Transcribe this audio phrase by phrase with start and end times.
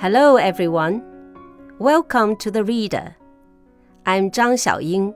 [0.00, 1.02] Hello, everyone.
[1.80, 3.16] Welcome to the Reader.
[4.06, 5.12] I'm Zhang Xiaoying,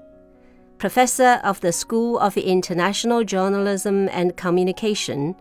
[0.78, 5.36] professor of the School of International Journalism and Communication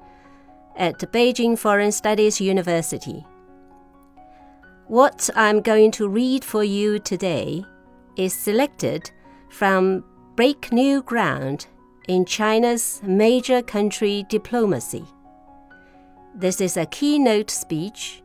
[0.78, 3.26] at Beijing Foreign Studies University.
[4.86, 7.66] What I'm going to read for you today
[8.18, 9.10] is selected
[9.50, 10.04] from
[10.36, 11.66] Break New Ground
[12.08, 15.06] in China's Major Country Diplomacy.
[16.36, 18.21] This is a keynote speech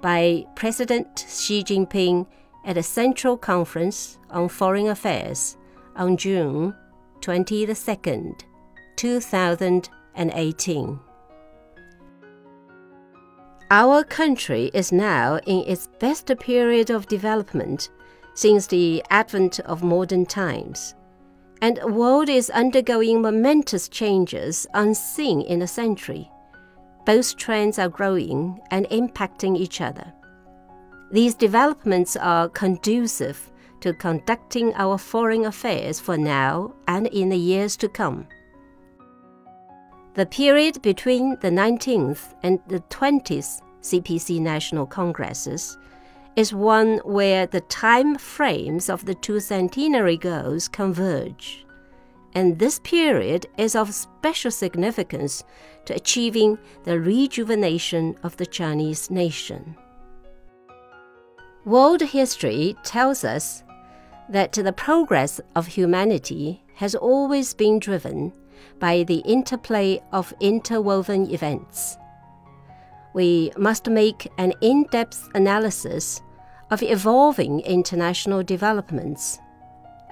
[0.00, 2.26] by President Xi Jinping
[2.64, 5.56] at a Central Conference on Foreign Affairs
[5.96, 6.74] on June
[7.20, 7.74] 22,
[8.96, 11.00] 2018.
[13.72, 17.90] Our country is now in its best period of development
[18.34, 20.94] since the advent of modern times,
[21.62, 26.30] and the world is undergoing momentous changes unseen in a century
[27.10, 30.12] both trends are growing and impacting each other.
[31.10, 37.76] These developments are conducive to conducting our foreign affairs for now and in the years
[37.78, 38.28] to come.
[40.14, 45.76] The period between the 19th and the 20th CPC National Congresses
[46.36, 51.66] is one where the time frames of the two centenary goals converge
[52.34, 55.42] and this period is of special significance
[55.84, 59.76] to achieving the rejuvenation of the Chinese nation.
[61.64, 63.62] World history tells us
[64.28, 68.32] that the progress of humanity has always been driven
[68.78, 71.96] by the interplay of interwoven events.
[73.12, 76.22] We must make an in depth analysis
[76.70, 79.40] of evolving international developments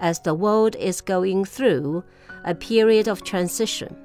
[0.01, 2.05] as the world is going through
[2.45, 3.97] a period of transition.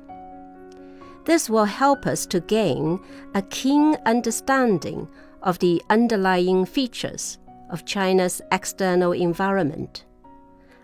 [1.25, 2.99] This will help us to gain
[3.33, 5.07] a keen understanding
[5.41, 7.37] of the underlying features
[7.69, 10.05] of China's external environment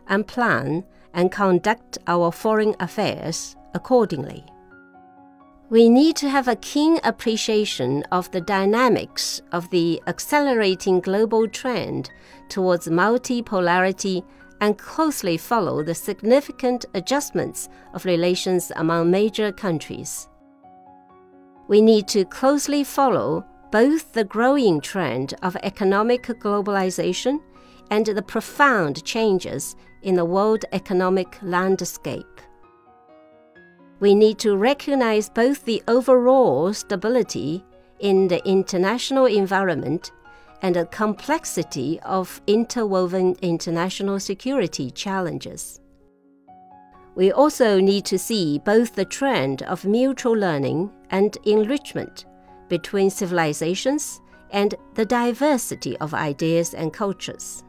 [0.07, 0.83] and plan
[1.13, 4.45] and conduct our foreign affairs accordingly.
[5.69, 12.09] We need to have a keen appreciation of the dynamics of the accelerating global trend
[12.47, 14.23] towards multipolarity
[14.61, 20.27] and closely follow the significant adjustments of relations among major countries.
[21.67, 27.39] We need to closely follow both the growing trend of economic globalization
[27.91, 32.41] and the profound changes in the world economic landscape.
[33.99, 37.63] We need to recognize both the overall stability
[37.99, 40.11] in the international environment
[40.61, 45.79] and the complexity of interwoven international security challenges.
[47.15, 52.25] We also need to see both the trend of mutual learning and enrichment
[52.69, 54.21] between civilizations
[54.51, 57.63] and the diversity of ideas and cultures.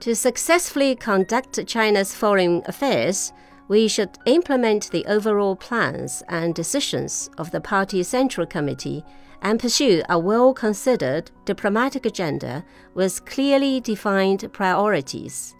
[0.00, 3.32] To successfully conduct China's foreign affairs,
[3.68, 9.04] we should implement the overall plans and decisions of the Party Central Committee
[9.42, 12.64] and pursue a well considered diplomatic agenda
[12.94, 15.54] with clearly defined priorities.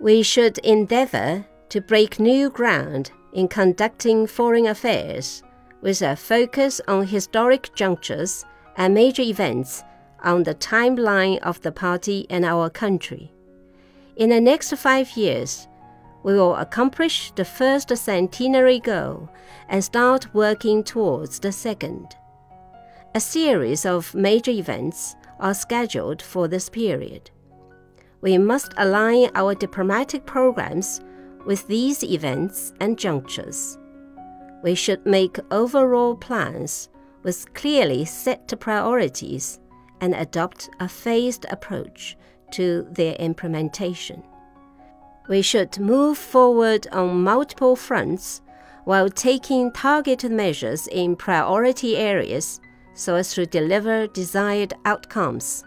[0.00, 5.42] We should endeavor to break new ground in conducting foreign affairs
[5.80, 8.44] with a focus on historic junctures
[8.76, 9.82] and major events
[10.22, 13.32] on the timeline of the party and our country.
[14.16, 15.68] In the next five years,
[16.26, 19.28] we will accomplish the first centenary goal
[19.68, 22.16] and start working towards the second.
[23.14, 27.30] A series of major events are scheduled for this period.
[28.22, 31.00] We must align our diplomatic programs
[31.46, 33.78] with these events and junctures.
[34.64, 36.88] We should make overall plans
[37.22, 39.60] with clearly set priorities
[40.00, 42.16] and adopt a phased approach
[42.50, 44.24] to their implementation
[45.28, 48.42] we should move forward on multiple fronts
[48.84, 52.60] while taking targeted measures in priority areas
[52.94, 55.64] so as to deliver desired outcomes.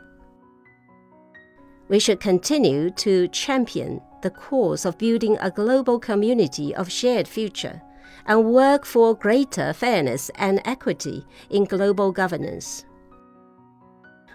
[1.90, 7.82] We should continue to champion the cause of building a global community of shared future
[8.26, 12.86] and work for greater fairness and equity in global governance.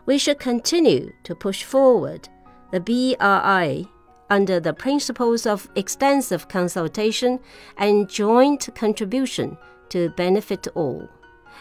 [0.06, 2.28] We should continue to push forward
[2.72, 3.88] the BRI
[4.30, 7.38] under the principles of extensive consultation
[7.76, 9.56] and joint contribution
[9.90, 11.08] to benefit all,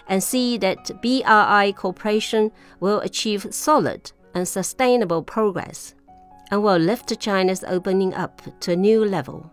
[0.07, 5.93] and see that BRI cooperation will achieve solid and sustainable progress
[6.51, 9.51] and will lift China's opening up to a new level.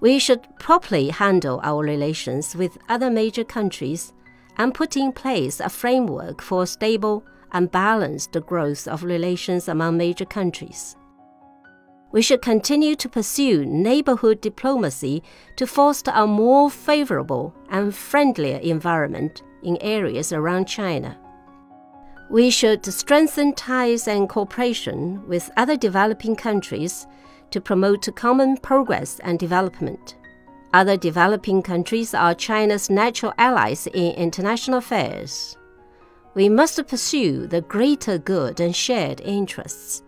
[0.00, 4.12] We should properly handle our relations with other major countries
[4.58, 10.24] and put in place a framework for stable and balanced growth of relations among major
[10.24, 10.97] countries.
[12.10, 15.22] We should continue to pursue neighborhood diplomacy
[15.56, 21.18] to foster a more favorable and friendlier environment in areas around China.
[22.30, 27.06] We should strengthen ties and cooperation with other developing countries
[27.50, 30.16] to promote common progress and development.
[30.72, 35.56] Other developing countries are China's natural allies in international affairs.
[36.34, 40.02] We must pursue the greater good and shared interests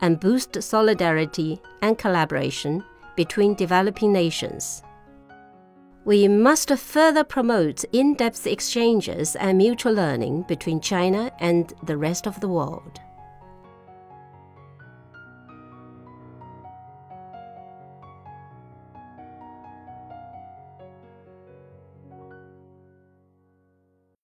[0.00, 2.84] and boost solidarity and collaboration
[3.16, 4.82] between developing nations.
[6.04, 12.26] We must further promote in depth exchanges and mutual learning between China and the rest
[12.26, 13.00] of the world.